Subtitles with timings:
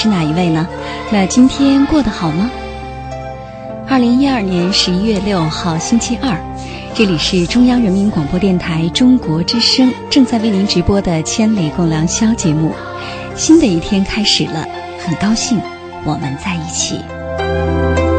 [0.00, 0.66] 是哪一位呢？
[1.12, 2.50] 那今天过得好吗？
[3.86, 6.40] 二零一二年十一月六号星期二，
[6.94, 12.72] 这里是中央人民广播电台中国之声正在为您直播的《千里共良宵》节目。
[13.36, 14.66] 新的一天开始了，
[15.04, 15.60] 很高兴
[16.06, 18.09] 我们在一起。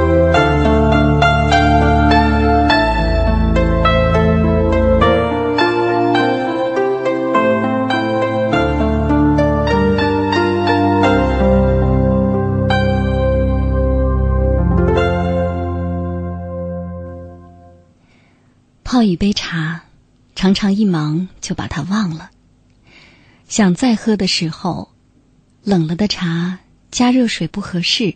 [19.01, 19.81] 泡一杯茶，
[20.35, 22.29] 常常一忙就把它忘了。
[23.47, 24.91] 想再喝的时候，
[25.63, 26.59] 冷了的茶
[26.91, 28.13] 加热水不合适，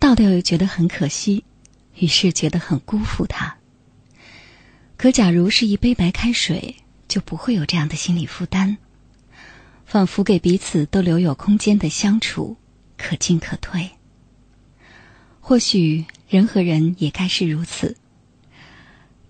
[0.00, 1.44] 倒掉又觉得很可惜，
[1.94, 3.56] 于是觉得很辜负它。
[4.96, 6.74] 可假如是一杯白开水，
[7.06, 8.78] 就不会有这样的心理负担，
[9.86, 12.56] 仿佛给彼此都留有空间的相处，
[12.98, 13.90] 可进可退。
[15.38, 17.96] 或许人和人也该是如此。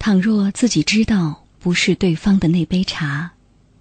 [0.00, 3.32] 倘若自己知道不是对方的那杯茶，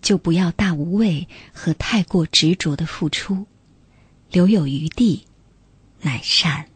[0.02, 3.48] 就不要大无畏和太过执着的付出，
[4.30, 5.26] 留有余地，
[6.02, 6.69] 乃善。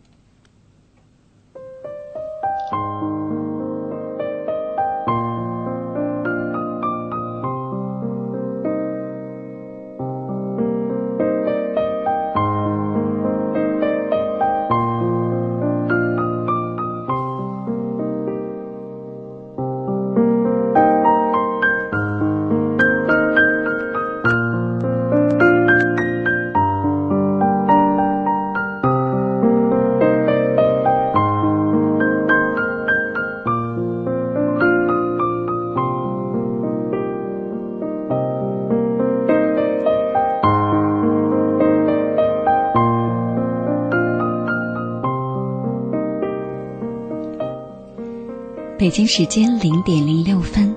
[48.93, 50.75] 北京时间零点零六分，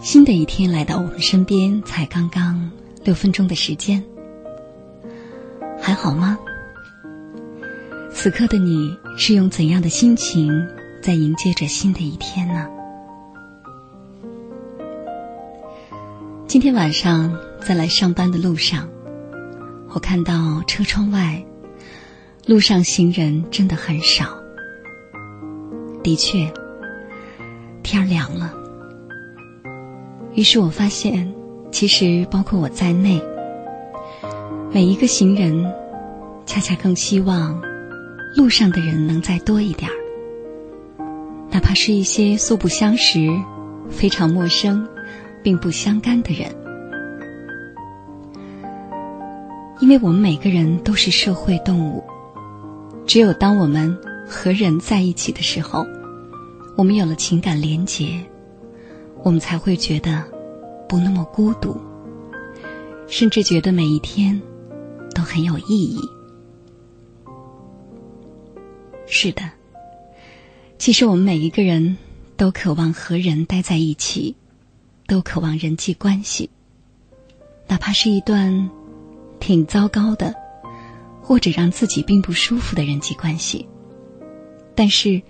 [0.00, 2.70] 新的一天来到我们身边，才刚刚
[3.02, 4.00] 六分钟的时间，
[5.80, 6.38] 还好吗？
[8.12, 10.64] 此刻的你是用怎样的心情
[11.02, 12.68] 在迎接着新的一天呢？
[16.46, 18.88] 今天晚上在来上班的路上，
[19.88, 21.44] 我看到车窗外，
[22.46, 24.39] 路上行人真的很少。
[26.10, 26.52] 的确，
[27.84, 28.52] 天凉了。
[30.34, 31.32] 于是我发现，
[31.70, 33.22] 其实包括我在内，
[34.72, 35.72] 每一个行人，
[36.44, 37.62] 恰恰更希望
[38.36, 39.94] 路上的人能再多一点儿。
[41.48, 43.28] 哪怕是一些素不相识、
[43.88, 44.84] 非常陌生、
[45.44, 46.52] 并不相干的人，
[49.78, 52.02] 因为我们每个人都是社会动物，
[53.06, 53.96] 只有当我们。
[54.32, 55.84] 和人在一起的时候，
[56.80, 58.18] 我们有了情感连结，
[59.22, 60.24] 我们才会觉得
[60.88, 61.78] 不那么孤独，
[63.06, 64.40] 甚至觉得每一天
[65.14, 66.00] 都很有意义。
[69.06, 69.42] 是的，
[70.78, 71.98] 其实我们每一个人
[72.38, 74.34] 都渴望和人待在一起，
[75.06, 76.48] 都渴望人际关系，
[77.68, 78.70] 哪怕是一段
[79.38, 80.34] 挺糟糕的，
[81.20, 83.68] 或者让自己并不舒服的人际关系。
[84.74, 85.20] 但是，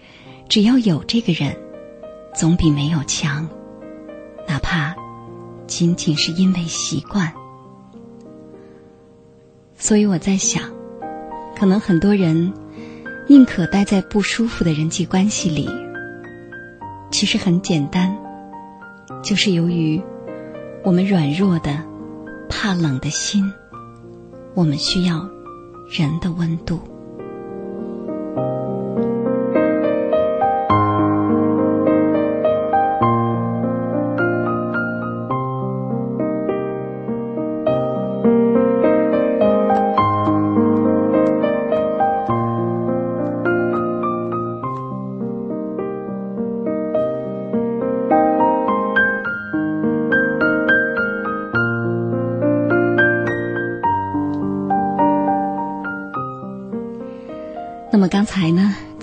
[0.50, 1.56] 只要有这个人，
[2.35, 3.49] 总比没有强。
[4.49, 4.97] 哪怕
[5.69, 7.32] 仅仅是因为习惯。
[9.76, 10.64] 所以我在想，
[11.56, 12.52] 可能很多人
[13.29, 15.70] 宁可待在不舒服的人际关系里，
[17.12, 18.19] 其实很简单，
[19.23, 20.02] 就是由于
[20.82, 21.81] 我们软弱的、
[22.49, 23.44] 怕冷的心，
[24.55, 25.31] 我们需要
[25.88, 26.81] 人的温度。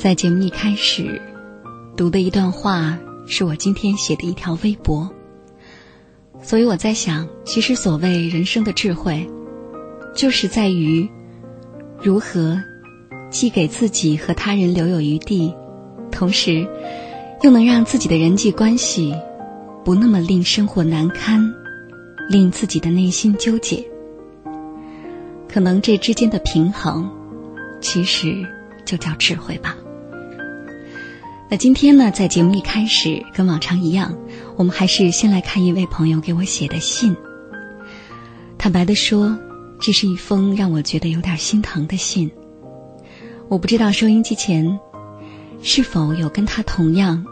[0.07, 1.21] 在节目一开始
[1.97, 5.11] 读的一段话，是我今天写的一条微博。
[6.41, 9.29] 所以我在想，其实所谓人生的智慧，
[10.15, 11.09] 就是在于
[12.01, 12.57] 如何
[13.29, 15.53] 既给自己和他人留有余地，
[16.09, 16.65] 同时
[17.41, 19.13] 又能让自己的人际关系
[19.83, 21.53] 不那么令生活难堪，
[22.29, 23.85] 令自己的内心纠结。
[25.49, 27.11] 可能这之间的平衡，
[27.81, 28.47] 其实。
[28.85, 29.75] 就叫智慧吧。
[31.49, 34.17] 那今天呢，在节目一开始，跟往常一样，
[34.57, 37.15] 我们还是先来看一位朋友给我写的信。
[38.57, 39.39] 坦白的说，
[39.79, 42.29] 这是一封让我觉得有点心疼的信。
[43.47, 44.77] 我不知道收音机前
[45.61, 47.25] 是否有跟他同样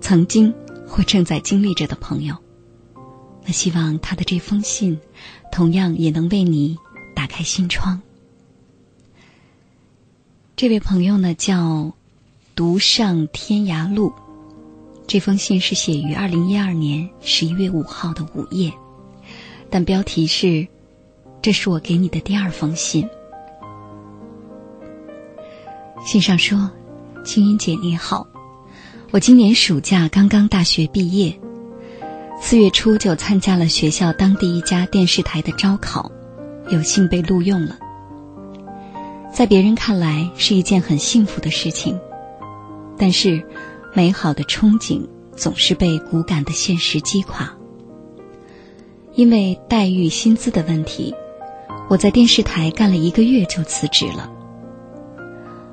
[0.00, 0.52] 曾经
[0.88, 2.34] 或正在经历着的朋友。
[3.44, 4.98] 那希望他的这封信，
[5.52, 6.76] 同样也能为你
[7.14, 8.02] 打开心窗。
[10.56, 11.92] 这位朋友呢叫
[12.54, 14.12] “独上天涯路”，
[15.06, 18.72] 这封信是写于二零一二年十一月五号的午夜，
[19.70, 20.66] 但标题是
[21.42, 23.08] “这是我给你的第二封信”。
[26.04, 26.70] 信上说
[27.24, 28.26] ：“青音姐你好，
[29.10, 31.38] 我今年暑假刚刚大学毕业，
[32.40, 36.10] 四月初就参加了学校当地一家电视台的招考，
[36.70, 37.78] 有幸被录用了。”
[39.32, 41.98] 在别人看来是一件很幸福的事情，
[43.00, 43.42] 但是
[43.94, 47.50] 美好的憧憬总是被骨感的现实击垮。
[49.14, 51.14] 因为待遇、薪资的问题，
[51.88, 54.30] 我在电视台干了一个月就辞职了。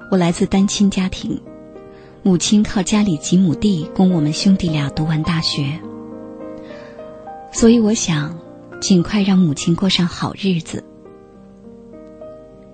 [0.09, 1.41] 我来自单亲家庭，
[2.23, 5.79] 母亲靠家里几亩地供我们兄弟俩读完大学，
[7.51, 8.39] 所以我想
[8.79, 10.81] 尽快让母亲过上好日子。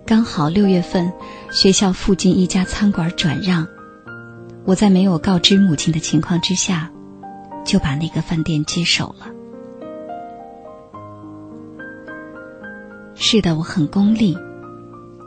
[0.05, 1.11] 刚好六月份，
[1.51, 3.67] 学校附近一家餐馆转让，
[4.65, 6.91] 我在没有告知母亲的情况之下，
[7.65, 9.27] 就把那个饭店接手了。
[13.15, 14.37] 是的，我很功利，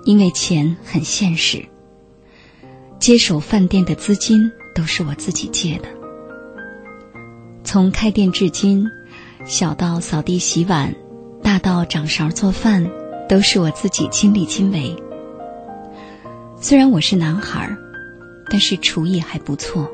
[0.04, 1.64] 因为钱很现实。
[2.98, 5.88] 接手饭店的资金都是我自己借的，
[7.62, 8.86] 从开店至今，
[9.44, 10.94] 小到扫地洗碗，
[11.42, 12.90] 大到掌勺做饭。
[13.28, 14.94] 都是我自己亲力亲为。
[16.60, 17.76] 虽然我是男孩儿
[18.48, 19.90] 但是厨艺还不错。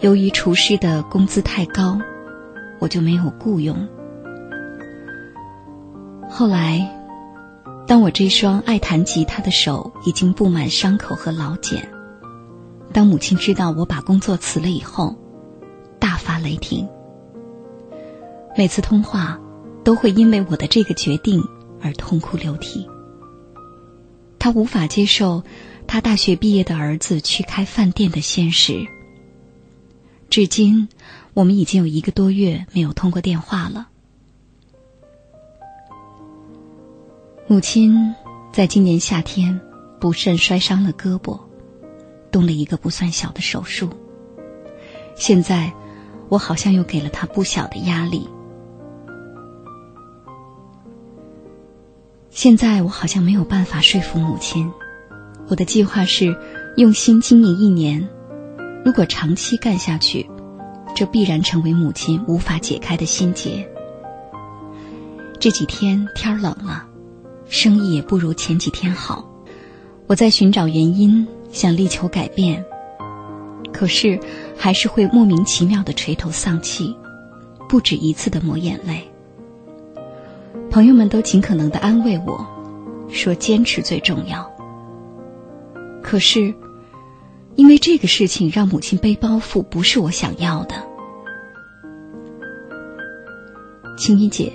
[0.00, 2.00] 由于厨师的工资太高，
[2.78, 3.88] 我就没有雇佣。
[6.28, 6.88] 后来，
[7.86, 11.88] 当我这双爱弹吉他的手已经布满伤口和老茧，
[12.92, 15.16] 当母亲知道我把工作辞了以后，
[15.98, 16.88] 大发雷霆。
[18.56, 19.40] 每次通话。
[19.82, 21.42] 都会因为我的这个决定
[21.80, 22.86] 而痛哭流涕。
[24.38, 25.42] 他无法接受
[25.92, 28.86] 他大学毕业的儿子去开饭店的现实。
[30.28, 30.88] 至今，
[31.34, 33.88] 我们已经有一个多月没有通过电话了。
[37.48, 38.14] 母亲
[38.52, 39.60] 在今年夏天
[40.00, 41.40] 不慎摔伤了胳膊，
[42.30, 43.90] 动了一个不算小的手术。
[45.16, 45.72] 现在，
[46.28, 48.28] 我好像又给了他不小的压力。
[52.30, 54.70] 现在我好像没有办法说服母亲。
[55.50, 56.36] 我的计划是
[56.76, 58.08] 用心经营一年，
[58.84, 60.30] 如果长期干下去，
[60.94, 63.68] 这必然成为母亲无法解开的心结。
[65.40, 66.86] 这几天天冷了，
[67.48, 69.28] 生意也不如前几天好。
[70.06, 72.64] 我在寻找原因，想力求改变，
[73.72, 74.20] 可是
[74.56, 76.94] 还是会莫名其妙的垂头丧气，
[77.68, 79.02] 不止一次的抹眼泪。
[80.70, 82.46] 朋友们都尽可能的安慰我，
[83.08, 84.48] 说坚持最重要。
[86.10, 86.52] 可是，
[87.54, 90.74] 因为这个事情让母亲背包袱，不是我想要的。
[93.96, 94.52] 青衣姐，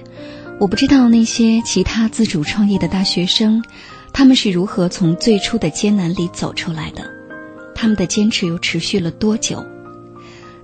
[0.60, 3.64] 我不知道那些其他自主创业的大学生，
[4.12, 7.10] 他们是如何从最初的艰难里走出来的，
[7.74, 9.66] 他们的坚持又持续了多久？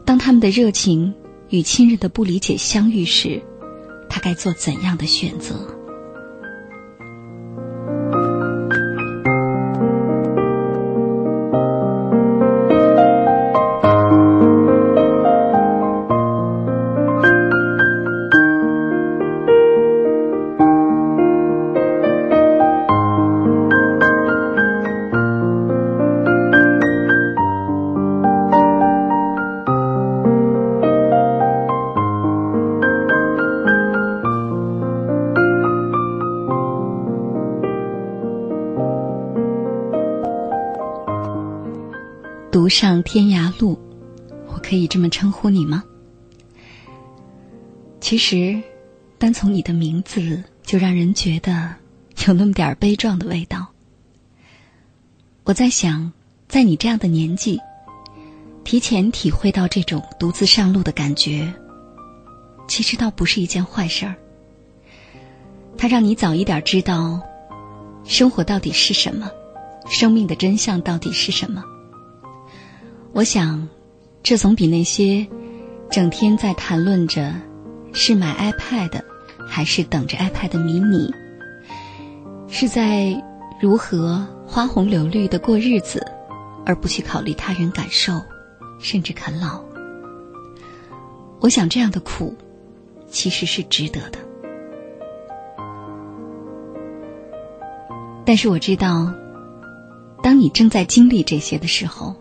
[0.04, 1.14] 当他们的热情
[1.48, 3.42] 与亲人的不理解相遇时，
[4.10, 5.56] 他该做怎样的选择？
[42.72, 43.78] 上天涯路，
[44.48, 45.84] 我可以这么称呼你吗？
[48.00, 48.60] 其实，
[49.20, 51.76] 单从你的名字就让人觉得
[52.26, 53.68] 有那么点儿悲壮的味道。
[55.44, 56.12] 我在想，
[56.48, 57.60] 在你这样的年纪，
[58.64, 61.54] 提前体会到这种独自上路的感觉，
[62.68, 64.16] 其实倒不是一件坏事儿。
[65.78, 67.22] 它让你早一点知道，
[68.04, 69.30] 生活到底是什么，
[69.90, 71.64] 生命的真相到底是什么。
[73.14, 73.68] 我想，
[74.24, 75.28] 这总比那些
[75.90, 77.36] 整天在谈论着
[77.92, 79.02] 是买 iPad
[79.46, 81.14] 还是等着 iPad 迷你，
[82.48, 83.22] 是在
[83.60, 86.08] 如何花红柳绿的过日子，
[86.66, 88.14] 而不去考虑他人感受，
[88.80, 89.62] 甚至啃老。
[91.42, 92.34] 我想，这样的苦
[93.10, 94.20] 其实是值得的。
[98.26, 99.14] 但是我知道，
[100.24, 102.16] 当你正在经历这些的时候。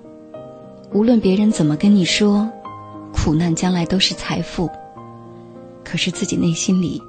[0.92, 2.50] 无论别人怎么跟你说，
[3.12, 4.68] 苦难将来都是财富，
[5.84, 7.00] 可是自己内心里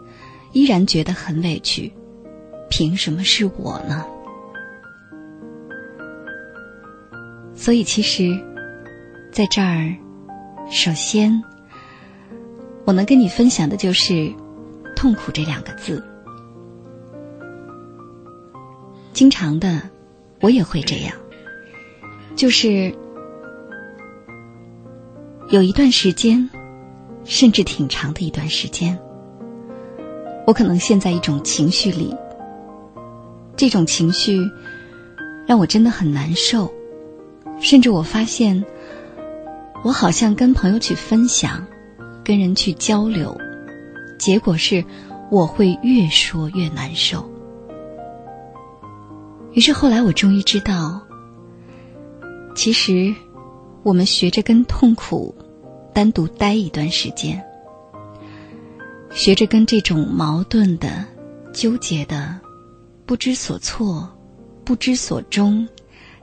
[0.53, 1.91] 依然觉得很委屈。
[2.69, 4.05] 凭什么是我呢？
[7.55, 8.39] 所以，其实，
[9.31, 9.93] 在这儿，
[10.69, 11.43] 首先，
[12.85, 14.31] 我能跟你分享的就是
[14.95, 16.03] “痛苦”这两个字。
[19.11, 19.81] 经常的，
[20.39, 21.15] 我也会这样，
[22.35, 22.95] 就是。
[25.51, 26.49] 有一段时间，
[27.25, 28.97] 甚至挺长的一段时间，
[30.47, 32.15] 我可能陷在一种情绪里。
[33.57, 34.49] 这种情绪
[35.45, 36.71] 让我真的很难受，
[37.59, 38.63] 甚至我发现，
[39.83, 41.67] 我好像跟朋友去分享，
[42.23, 43.37] 跟人去交流，
[44.17, 44.81] 结果是
[45.29, 47.29] 我会越说越难受。
[49.51, 51.01] 于是后来我终于知道，
[52.55, 53.13] 其实
[53.83, 55.35] 我们学着跟痛苦。
[55.93, 57.43] 单独待一段时间，
[59.11, 61.05] 学着跟这种矛盾的、
[61.53, 62.39] 纠结的、
[63.05, 64.09] 不知所措、
[64.63, 65.67] 不知所终、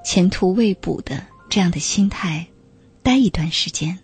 [0.02, 2.46] 前途未卜的这样的心态
[3.02, 3.98] 待一段时间。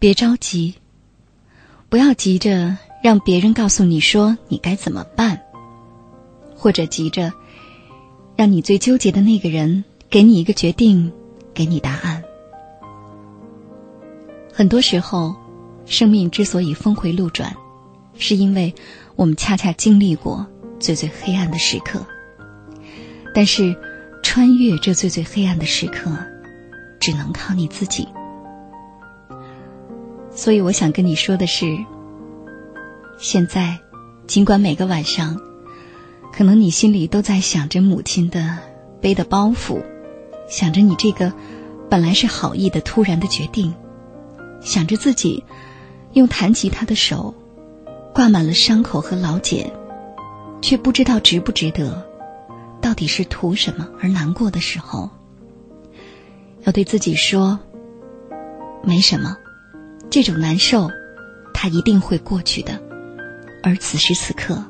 [0.00, 0.74] 别着急，
[1.88, 5.40] 不要急着让别人告诉你说你该怎么办，
[6.56, 7.32] 或者急着
[8.34, 11.12] 让你最纠结的那个人给你一个决定，
[11.54, 12.13] 给你答案。
[14.56, 15.34] 很多时候，
[15.84, 17.56] 生命之所以峰回路转，
[18.16, 18.72] 是因为
[19.16, 20.46] 我们恰恰经历过
[20.78, 22.06] 最最黑暗的时刻。
[23.34, 23.74] 但是，
[24.22, 26.16] 穿越这最最黑暗的时刻，
[27.00, 28.06] 只能靠你自己。
[30.30, 31.76] 所以，我想跟你说的是：
[33.18, 33.80] 现在，
[34.28, 35.40] 尽管每个晚上，
[36.32, 38.58] 可能你心里都在想着母亲的
[39.00, 39.82] 背的包袱，
[40.48, 41.32] 想着你这个
[41.90, 43.74] 本来是好意的突然的决定。
[44.64, 45.44] 想着自己
[46.14, 47.32] 用弹吉他的手
[48.14, 49.70] 挂满了伤口和老茧，
[50.62, 52.04] 却不知道值不值得，
[52.80, 55.10] 到底是图什么而难过的时候，
[56.62, 57.58] 要对自己说：
[58.82, 59.36] 没什么，
[60.08, 60.90] 这种难受，
[61.52, 62.80] 他一定会过去的。
[63.62, 64.62] 而此时此刻，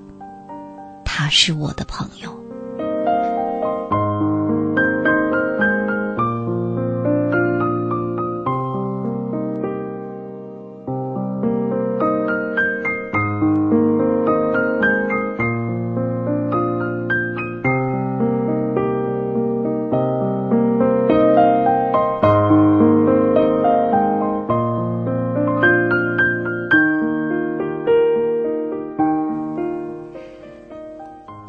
[1.05, 2.44] 他是我的朋友。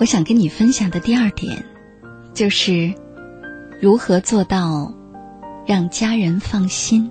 [0.06, 1.66] 我想跟你分享的第二点，
[2.32, 2.94] 就是
[3.82, 4.94] 如何做到
[5.66, 7.10] 让家人放心。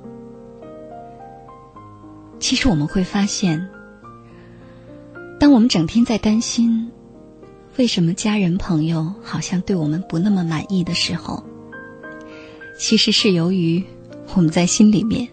[2.39, 3.69] 其实我们会发现，
[5.41, 6.89] 当我们整天在担心
[7.79, 11.43] 为什么家人朋友好像对我们不那么满意的时候，
[12.79, 13.83] 其实是由于
[14.37, 15.29] 我们在心里面，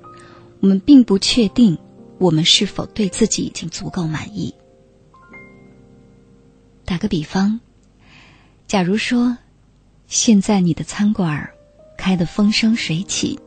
[0.62, 1.77] 我们并不确定
[2.18, 4.51] 我们是否对自己已经足够满意。
[6.92, 7.62] 打个比方，
[8.68, 9.38] 假如说
[10.08, 11.50] 现在你的餐馆
[11.98, 13.40] 开得风生水起，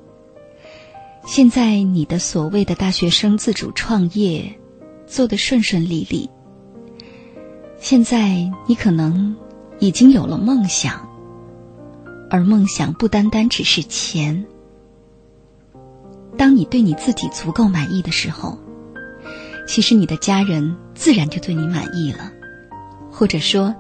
[1.27, 4.59] 现在你的所谓的大学生自主创业
[5.07, 6.31] 做得顺顺利利。
[7.79, 9.37] 现在你可能
[9.79, 11.07] 已经有了梦想，
[12.31, 14.47] 而梦想不单单只是钱。
[16.39, 18.59] 当你对你自己足够满意的时候，
[19.69, 22.33] 其实你的家人自然就对你满意了，
[23.17, 23.73] 或者说，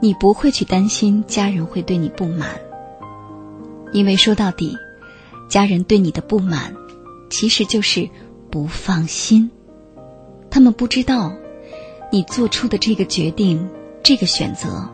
[0.00, 2.50] 你不会去担心家人会对你不满，
[3.92, 4.76] 因为说到底，
[5.48, 6.74] 家人对你的不满，
[7.30, 8.10] 其实就是
[8.50, 9.50] 不放心，
[10.50, 11.32] 他们不知道。
[12.12, 13.68] 你做出的这个决定，
[14.02, 14.88] 这个选择，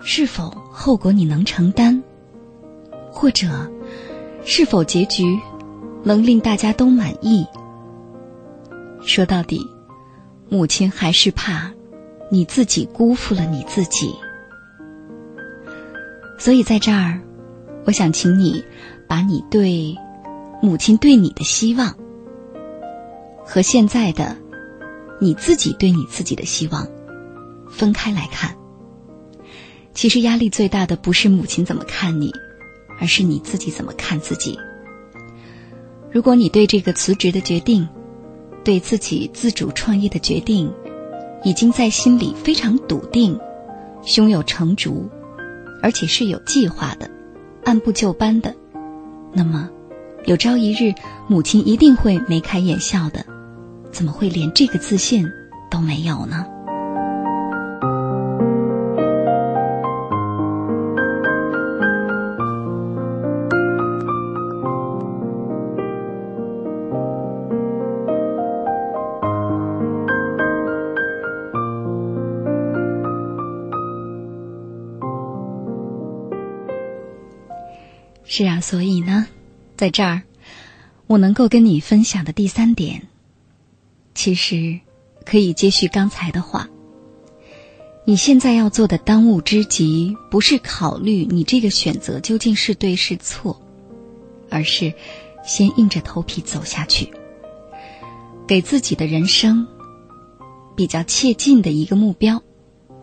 [0.00, 2.02] 是否后果你能承担？
[3.10, 3.70] 或者，
[4.44, 5.38] 是否结局
[6.02, 7.46] 能令大家都满意？
[9.00, 9.66] 说到底，
[10.50, 11.72] 母亲还是怕
[12.30, 14.14] 你自己辜负了你自己。
[16.38, 17.20] 所以在这儿，
[17.84, 18.64] 我想请你
[19.06, 19.94] 把你对
[20.62, 21.94] 母亲对你的希望
[23.44, 24.36] 和现在的。
[25.22, 26.88] 你自己对你自己的希望
[27.70, 28.56] 分开来看，
[29.92, 32.32] 其实压力最大的不是母亲怎么看你，
[32.98, 34.58] 而是你自己怎么看自己。
[36.10, 37.86] 如果你对这个辞职的决定，
[38.64, 40.72] 对自己自主创业的决定，
[41.42, 43.38] 已经在心里非常笃定，
[44.02, 45.08] 胸有成竹，
[45.82, 47.10] 而且是有计划的，
[47.64, 48.54] 按部就班的，
[49.32, 49.68] 那么
[50.26, 50.94] 有朝一日
[51.28, 53.24] 母亲一定会眉开眼笑的。
[53.90, 55.26] 怎么会连这个自信
[55.70, 56.46] 都没有呢？
[78.32, 79.26] 是啊，所以呢，
[79.76, 80.22] 在这儿，
[81.08, 83.08] 我能够跟你分享的第三点。
[84.14, 84.78] 其实，
[85.26, 86.68] 可以接续刚才的话。
[88.04, 93.60] 你现在要做的当务之急，不是考虑你这个选择究竟是对是错，
[94.48, 94.94] 而是
[95.44, 97.10] 先硬着头皮走下去，
[98.46, 99.66] 给自己的人生
[100.76, 102.40] 比较切近的一个目标，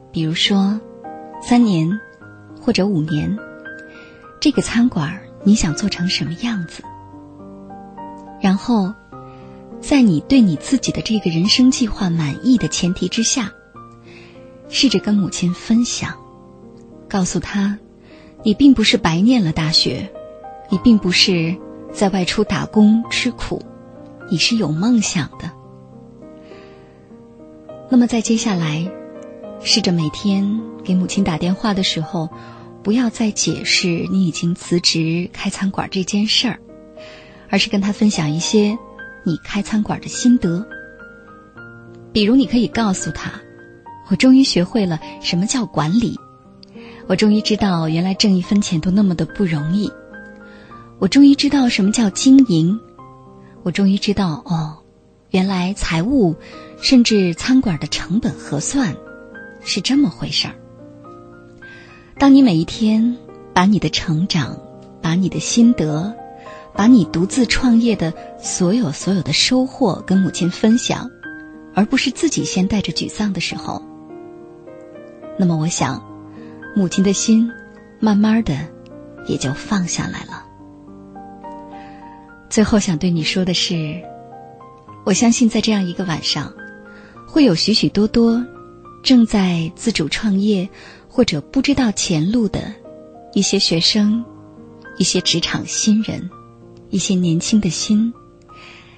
[0.09, 0.79] 比如说
[1.41, 1.99] 三年
[2.61, 3.37] 或者五年，
[4.39, 6.83] 这个餐馆你想做成什么样子，
[8.41, 8.93] 然后。
[9.79, 13.53] 在你对你自己的这个人生计划满意的前提之下，
[14.69, 16.17] 试着跟母亲分享，
[17.07, 17.77] 告诉她，
[18.43, 20.11] 你并不是白念了大学，
[20.71, 21.55] 你并不是
[21.93, 23.61] 在外出打工吃苦，
[24.31, 25.51] 你是有梦想的。
[27.89, 28.91] 那么在接下来，
[29.61, 32.29] 试着每天给母亲打电话的时候，
[32.87, 36.57] 不要再解释你已经辞职开餐馆这件事儿，
[37.49, 38.77] 而是跟他分享一些。
[39.25, 40.65] 你开餐馆的心得，
[42.13, 43.41] 比如你可以告诉他
[44.07, 46.17] ：“我终于学会了什么叫管理，
[47.07, 49.91] 我终于知道原来挣一分钱都那么的不容易，
[50.97, 52.79] 我终于知道什么叫经营，
[53.63, 54.77] 我终于知道哦，
[55.31, 56.37] 原来财务
[56.79, 58.95] 甚至餐馆的成本核算
[59.61, 60.55] 是这么回事儿。”
[62.19, 63.17] 当你每一天
[63.53, 64.57] 把你的成长，
[65.01, 66.15] 把你的心得。
[66.73, 71.09] 把你独自创业的所有所有的收获跟母亲分享，
[71.73, 73.81] 而不是自己先带着沮丧的时候，
[75.39, 75.99] 那么我想，
[76.75, 77.49] 母亲的心
[77.99, 78.55] 慢慢的
[79.25, 80.45] 也就放下来了。
[82.47, 83.99] 最后想对你说的是，
[85.03, 86.53] 我相信在这样一个晚上，
[87.27, 88.45] 会有许许多多
[89.01, 90.69] 正在自主创业
[91.17, 92.71] 或者不知道前路的
[93.33, 94.23] 一些学生，
[94.99, 96.29] 一些职场新人。
[96.91, 98.13] 一些年轻的心，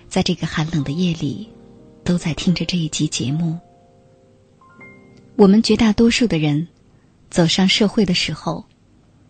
[0.10, 1.48] 在这个寒冷的夜里，
[2.04, 3.58] 都在听着这一集节目。
[5.38, 6.68] 我们绝大多数的人，
[7.30, 8.66] 走上社会的时候，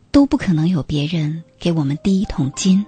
[0.10, 2.84] 都不可能有别人给我们第一桶金。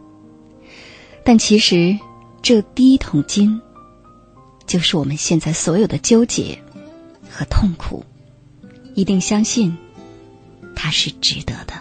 [1.23, 1.95] 但其实，
[2.41, 3.61] 这第一桶金，
[4.65, 6.57] 就是我们现在所有的纠结
[7.29, 8.03] 和痛苦。
[8.93, 9.77] 一定相信，
[10.83, 11.73] 他是值得的。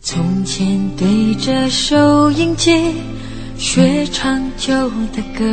[0.00, 2.94] 从前对着收音机
[3.56, 4.72] 学唱旧
[5.12, 5.44] 的歌。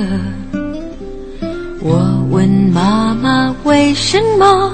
[1.82, 4.72] 我问妈妈为什么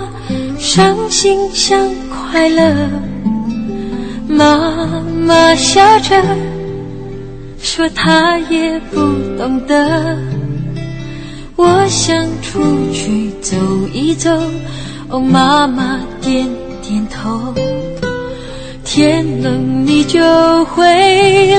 [0.59, 2.89] 伤心像快乐，
[4.27, 6.21] 妈妈笑着
[7.67, 8.97] 说她也不
[9.37, 10.17] 懂得。
[11.57, 12.61] 我想出
[12.93, 13.57] 去走
[13.91, 14.31] 一走，
[15.09, 16.47] 哦，妈妈点
[16.81, 17.53] 点头。
[18.85, 20.85] 天冷你就回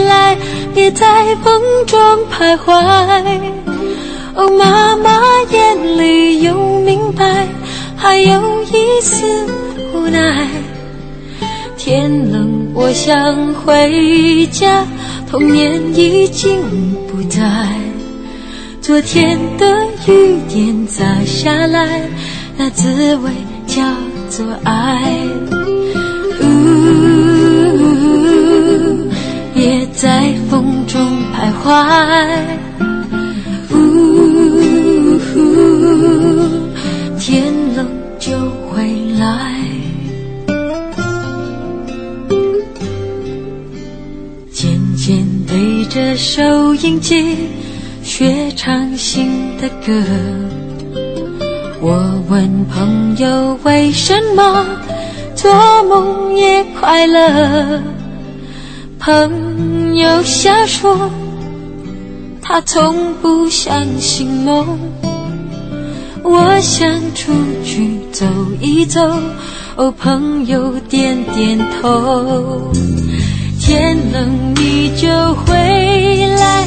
[0.00, 0.34] 来，
[0.74, 2.00] 别在风中
[2.32, 2.72] 徘徊。
[4.34, 5.20] 哦，妈妈
[5.52, 7.46] 眼里有明白，
[7.96, 9.46] 还有一丝
[9.92, 10.48] 无奈。
[11.76, 14.86] 天冷，我想回家，
[15.28, 16.62] 童年已经
[17.06, 17.68] 不在。
[18.80, 19.66] 昨天的
[20.06, 22.08] 雨点洒下来，
[22.56, 23.30] 那滋味
[23.66, 23.82] 叫
[24.30, 25.12] 做爱。
[26.40, 26.44] 呜，
[29.54, 30.98] 也在风中
[31.34, 32.67] 徘徊。
[48.02, 50.02] 学唱新的歌。
[51.80, 54.64] 我问朋友为什么
[55.36, 55.52] 做
[55.84, 57.82] 梦也快乐，
[58.98, 61.10] 朋友笑说
[62.40, 64.78] 他从不相信梦。
[66.22, 67.32] 我想出
[67.64, 68.26] 去走
[68.60, 69.00] 一走，
[69.76, 72.72] 哦，朋友点点头。
[73.60, 76.66] 天冷你就回来，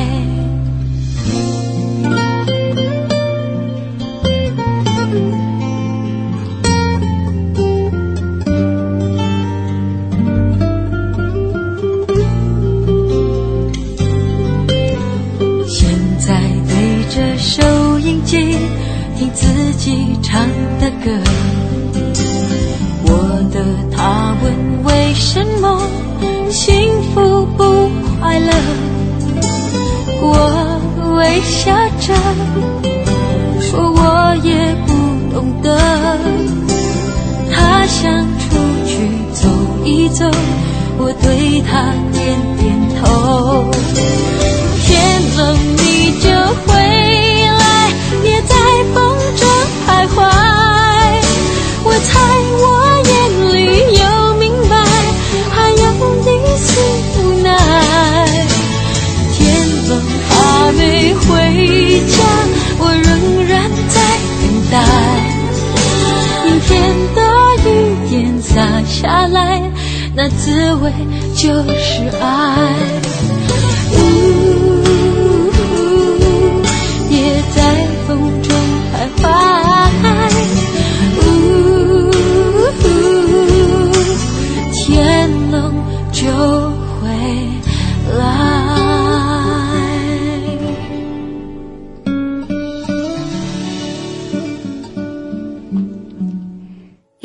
[21.03, 21.11] 个，
[23.05, 23.09] 我
[23.51, 23.63] 的。
[23.95, 25.79] 他问为什么
[26.49, 27.63] 幸福不
[28.19, 28.51] 快乐，
[30.21, 32.13] 我微笑着
[33.61, 34.89] 说我也不
[35.35, 35.67] 懂得。
[37.51, 38.91] 他想出去
[39.33, 39.47] 走
[39.83, 40.25] 一走，
[40.97, 42.61] 我对他点点
[42.99, 43.69] 头。
[44.83, 44.89] 天
[45.37, 46.29] 冷你就
[46.65, 46.73] 回
[47.59, 48.55] 来，别在
[48.93, 48.97] 风
[49.35, 49.47] 中
[49.85, 50.60] 徘徊。
[52.03, 52.09] 在
[52.61, 52.63] 我
[53.09, 53.11] 眼
[53.53, 53.57] 里，
[53.99, 54.01] 有
[54.35, 54.73] 明白，
[55.49, 55.83] 还有
[56.25, 56.69] 一丝
[57.17, 57.47] 无奈。
[59.33, 59.39] 天
[59.87, 59.89] 崩，
[60.29, 60.29] 还
[60.73, 60.79] 没
[61.13, 61.21] 回
[62.07, 62.13] 家，
[62.79, 63.07] 我仍
[63.47, 63.51] 然
[63.89, 63.95] 在
[64.41, 64.73] 等待。
[66.45, 66.69] 明天
[67.15, 67.19] 的
[67.65, 67.69] 雨
[68.09, 68.11] 点
[68.41, 68.49] 洒
[68.85, 69.61] 下来，
[70.15, 70.91] 那滋味
[71.35, 72.21] 就是爱。